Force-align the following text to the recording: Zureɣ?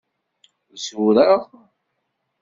Zureɣ? 0.83 1.41